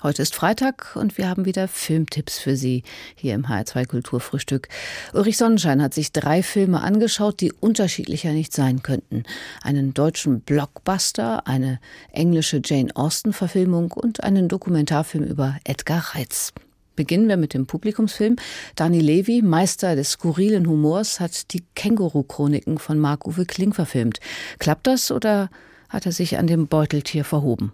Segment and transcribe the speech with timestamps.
[0.00, 2.84] Heute ist Freitag und wir haben wieder Filmtipps für Sie
[3.16, 4.68] hier im HR2 Kulturfrühstück.
[5.12, 9.24] Ulrich Sonnenschein hat sich drei Filme angeschaut, die unterschiedlicher nicht sein könnten.
[9.60, 11.80] Einen deutschen Blockbuster, eine
[12.12, 16.52] englische Jane Austen-Verfilmung und einen Dokumentarfilm über Edgar Reitz.
[16.94, 18.36] Beginnen wir mit dem Publikumsfilm.
[18.76, 24.20] Dani Levy, Meister des skurrilen Humors, hat die Känguru-Chroniken von Marc-Uwe Kling verfilmt.
[24.60, 25.50] Klappt das oder
[25.88, 27.72] hat er sich an dem Beuteltier verhoben?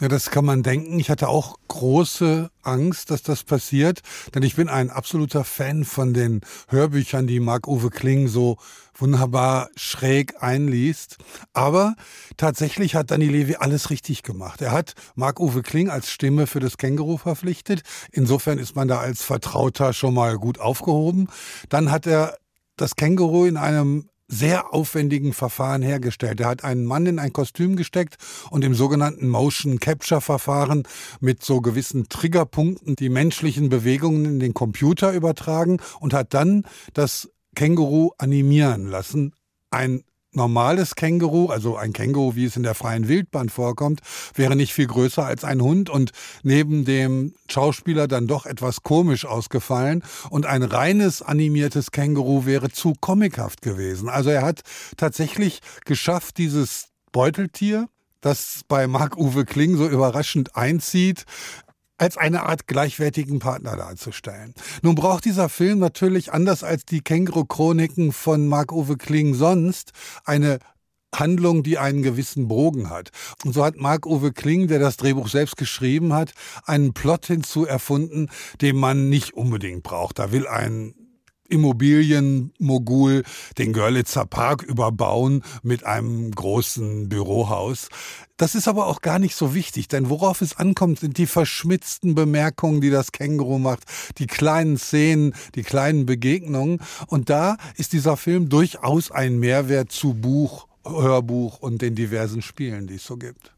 [0.00, 0.98] Ja, das kann man denken.
[0.98, 4.00] Ich hatte auch große Angst, dass das passiert,
[4.34, 8.56] denn ich bin ein absoluter Fan von den Hörbüchern, die Marc-Uwe Kling so
[8.96, 11.18] wunderbar schräg einliest.
[11.52, 11.94] Aber
[12.36, 14.62] tatsächlich hat Danny Levy alles richtig gemacht.
[14.62, 17.82] Er hat Marc-Uwe Kling als Stimme für das Känguru verpflichtet.
[18.10, 21.28] Insofern ist man da als Vertrauter schon mal gut aufgehoben.
[21.68, 22.36] Dann hat er
[22.76, 26.40] das Känguru in einem sehr aufwendigen Verfahren hergestellt.
[26.40, 28.16] Er hat einen Mann in ein Kostüm gesteckt
[28.50, 30.82] und im sogenannten Motion Capture Verfahren
[31.20, 37.30] mit so gewissen Triggerpunkten die menschlichen Bewegungen in den Computer übertragen und hat dann das
[37.54, 39.32] Känguru animieren lassen.
[39.70, 40.02] Ein
[40.36, 44.00] normales Känguru, also ein Känguru, wie es in der freien Wildbahn vorkommt,
[44.34, 49.24] wäre nicht viel größer als ein Hund und neben dem Schauspieler dann doch etwas komisch
[49.24, 54.08] ausgefallen und ein reines animiertes Känguru wäre zu comichaft gewesen.
[54.08, 54.62] Also er hat
[54.96, 57.88] tatsächlich geschafft, dieses Beuteltier
[58.24, 61.26] das bei Marc-Uwe Kling so überraschend einzieht,
[62.04, 64.52] als eine Art gleichwertigen Partner darzustellen.
[64.82, 69.92] Nun braucht dieser Film natürlich anders als die Känguru-Chroniken von Marc-Uwe Kling sonst
[70.26, 70.58] eine
[71.14, 73.08] Handlung, die einen gewissen Bogen hat.
[73.42, 76.32] Und so hat Marc-Uwe Kling, der das Drehbuch selbst geschrieben hat,
[76.66, 78.28] einen Plot hinzu erfunden,
[78.60, 80.18] den man nicht unbedingt braucht.
[80.18, 81.03] Da will ein
[81.48, 83.22] Immobilienmogul
[83.58, 87.88] den Görlitzer Park überbauen mit einem großen Bürohaus.
[88.36, 92.14] Das ist aber auch gar nicht so wichtig, denn worauf es ankommt, sind die verschmitzten
[92.14, 93.84] Bemerkungen, die das Känguru macht,
[94.18, 96.80] die kleinen Szenen, die kleinen Begegnungen.
[97.06, 102.86] Und da ist dieser Film durchaus ein Mehrwert zu Buch, Hörbuch und den diversen Spielen,
[102.86, 103.52] die es so gibt.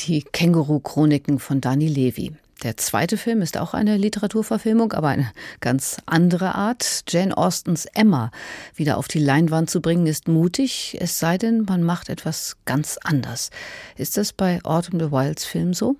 [0.00, 2.32] Die Känguru-Chroniken von Dani Levy.
[2.62, 7.02] Der zweite Film ist auch eine Literaturverfilmung, aber eine ganz andere Art.
[7.08, 8.30] Jane Austens Emma
[8.76, 12.98] wieder auf die Leinwand zu bringen, ist mutig, es sei denn, man macht etwas ganz
[13.02, 13.50] anders.
[13.96, 15.96] Ist das bei Autumn the Wilds Film so?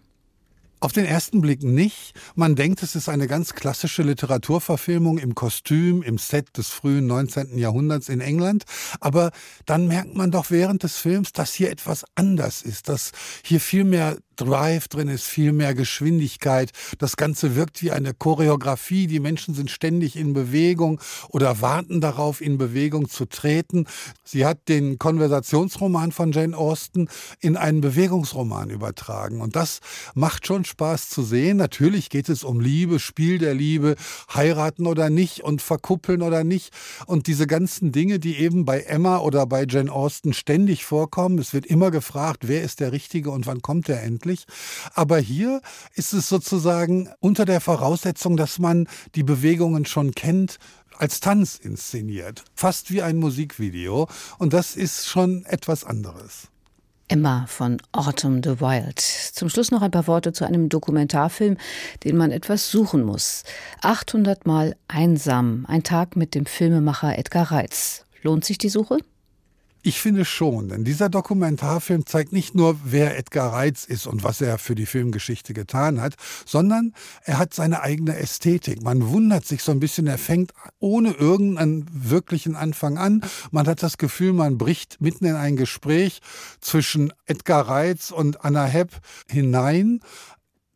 [0.82, 2.12] Auf den ersten Blick nicht.
[2.34, 7.56] Man denkt, es ist eine ganz klassische Literaturverfilmung im Kostüm, im Set des frühen 19.
[7.56, 8.64] Jahrhunderts in England.
[8.98, 9.30] Aber
[9.64, 13.12] dann merkt man doch während des Films, dass hier etwas anders ist, dass
[13.44, 16.70] hier viel mehr Drive drin ist, viel mehr Geschwindigkeit.
[16.98, 19.06] Das Ganze wirkt wie eine Choreografie.
[19.06, 23.86] Die Menschen sind ständig in Bewegung oder warten darauf, in Bewegung zu treten.
[24.25, 27.08] Sie hat den Konversationsroman von Jane Austen
[27.41, 29.41] in einen Bewegungsroman übertragen.
[29.41, 29.81] Und das
[30.14, 31.56] macht schon Spaß zu sehen.
[31.56, 33.97] Natürlich geht es um Liebe, Spiel der Liebe,
[34.34, 36.72] heiraten oder nicht und verkuppeln oder nicht.
[37.06, 41.38] Und diese ganzen Dinge, die eben bei Emma oder bei Jane Austen ständig vorkommen.
[41.38, 44.31] Es wird immer gefragt, wer ist der Richtige und wann kommt der endlich?
[44.32, 44.47] Möglich.
[44.94, 45.60] Aber hier
[45.94, 50.59] ist es sozusagen unter der Voraussetzung, dass man die Bewegungen schon kennt,
[50.98, 52.44] als Tanz inszeniert.
[52.54, 54.09] Fast wie ein Musikvideo.
[54.38, 56.48] Und das ist schon etwas anderes.
[57.09, 59.00] Emma von Autumn the Wild.
[59.00, 61.56] Zum Schluss noch ein paar Worte zu einem Dokumentarfilm,
[62.04, 63.43] den man etwas suchen muss.
[63.82, 65.66] 800 Mal einsam.
[65.69, 68.04] Ein Tag mit dem Filmemacher Edgar Reitz.
[68.22, 68.99] Lohnt sich die Suche?
[69.84, 74.41] Ich finde schon, denn dieser Dokumentarfilm zeigt nicht nur, wer Edgar Reitz ist und was
[74.41, 76.15] er für die Filmgeschichte getan hat,
[76.47, 76.94] sondern
[77.25, 78.81] er hat seine eigene Ästhetik.
[78.84, 83.22] Man wundert sich so ein bisschen, er fängt ohne irgendeinen wirklichen Anfang an.
[83.50, 86.20] Man hat das Gefühl, man bricht mitten in ein Gespräch
[86.60, 88.93] zwischen Edgar Reitz und Anna Hepp
[89.28, 89.99] hinein.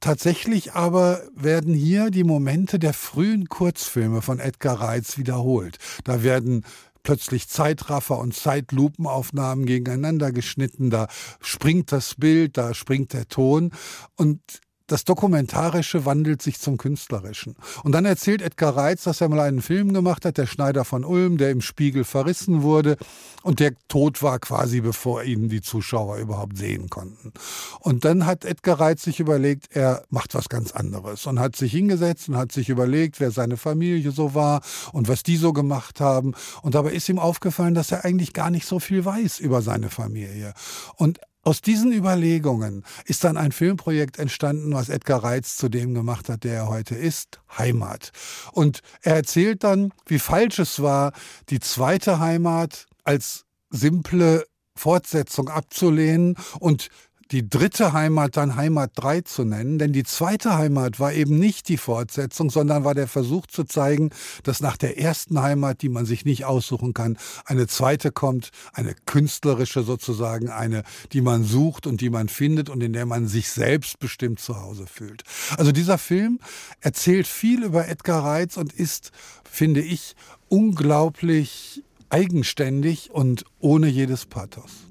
[0.01, 5.79] Tatsächlich aber werden hier die Momente der frühen Kurzfilme von Edgar Reitz wiederholt.
[6.03, 6.65] Da werden
[7.07, 11.07] plötzlich Zeitraffer und Zeitlupenaufnahmen gegeneinander geschnitten, da
[11.41, 13.71] springt das Bild, da springt der Ton.
[14.17, 14.41] Und
[14.87, 17.57] das Dokumentarische wandelt sich zum Künstlerischen.
[17.83, 21.05] Und dann erzählt Edgar Reitz, dass er mal einen Film gemacht hat, der Schneider von
[21.05, 22.97] Ulm, der im Spiegel verrissen wurde
[23.43, 27.33] und der tot war quasi, bevor ihn die Zuschauer überhaupt sehen konnten.
[27.81, 31.73] Und dann hat Edgar Reitz sich überlegt, er macht was ganz anderes und hat sich
[31.73, 34.63] hingesetzt und hat sich überlegt, wer seine Familie so war
[34.93, 36.35] und was die so gemacht haben.
[36.63, 39.91] Und dabei ist ihm aufgefallen, dass er eigentlich gar nicht so viel weiß über seine
[39.91, 40.55] Familie.
[40.97, 46.29] Und aus diesen Überlegungen ist dann ein Filmprojekt entstanden, was Edgar Reitz zu dem gemacht
[46.29, 48.11] hat, der er heute ist, Heimat.
[48.51, 51.13] Und er erzählt dann, wie falsch es war,
[51.49, 54.45] die zweite Heimat als simple
[54.75, 56.89] Fortsetzung abzulehnen und
[57.33, 61.69] die dritte Heimat dann Heimat 3 zu nennen, denn die zweite Heimat war eben nicht
[61.69, 64.11] die Fortsetzung, sondern war der Versuch zu zeigen,
[64.45, 68.95] dass nach der ersten Heimat, die man sich nicht aussuchen kann, eine zweite kommt, eine
[69.07, 73.51] künstlerische sozusagen, eine, die man sucht und die man findet und in der man sich
[73.51, 75.25] selbst bestimmt zu Hause fühlt.
[75.57, 76.39] Also dieser Film
[76.81, 79.11] erzählt viel über Edgar Reitz und ist,
[79.51, 80.15] finde ich,
[80.49, 84.86] unglaublich eigenständig und ohne jedes Pathos.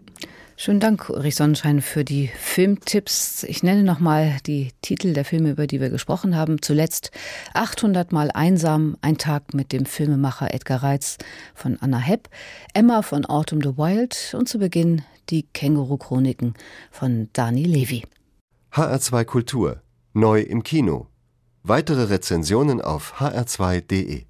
[0.57, 3.43] Schönen Dank, Ulrich Sonnenschein, für die Filmtipps.
[3.43, 6.61] Ich nenne nochmal die Titel der Filme, über die wir gesprochen haben.
[6.61, 7.11] Zuletzt
[7.53, 11.17] 800 Mal einsam, ein Tag mit dem Filmemacher Edgar Reitz
[11.55, 12.29] von Anna Hepp,
[12.73, 16.53] Emma von Autumn the Wild und zu Beginn die Känguru-Chroniken
[16.89, 18.05] von Dani Levi.
[18.71, 19.81] HR2 Kultur.
[20.13, 21.07] Neu im Kino.
[21.63, 24.25] Weitere Rezensionen auf hr2.de